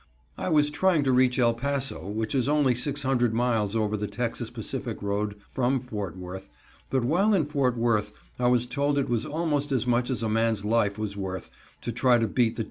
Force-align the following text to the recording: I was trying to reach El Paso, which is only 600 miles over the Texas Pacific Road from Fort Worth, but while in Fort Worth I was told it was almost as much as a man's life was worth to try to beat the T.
I 0.35 0.49
was 0.49 0.71
trying 0.71 1.03
to 1.03 1.11
reach 1.11 1.37
El 1.37 1.53
Paso, 1.53 2.07
which 2.07 2.33
is 2.33 2.49
only 2.49 2.73
600 2.73 3.35
miles 3.35 3.75
over 3.75 3.95
the 3.95 4.07
Texas 4.07 4.49
Pacific 4.49 4.99
Road 4.99 5.35
from 5.47 5.79
Fort 5.79 6.17
Worth, 6.17 6.49
but 6.89 7.03
while 7.05 7.35
in 7.35 7.45
Fort 7.45 7.77
Worth 7.77 8.11
I 8.39 8.47
was 8.47 8.65
told 8.65 8.97
it 8.97 9.09
was 9.09 9.27
almost 9.27 9.71
as 9.71 9.85
much 9.85 10.09
as 10.09 10.23
a 10.23 10.27
man's 10.27 10.65
life 10.65 10.97
was 10.97 11.15
worth 11.15 11.51
to 11.81 11.91
try 11.91 12.17
to 12.17 12.27
beat 12.27 12.55
the 12.55 12.59
T. 12.59 12.59